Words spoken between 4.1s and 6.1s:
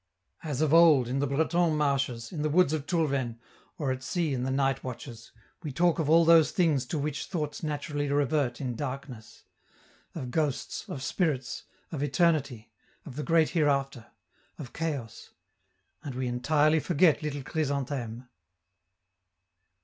in the night watches, we talk of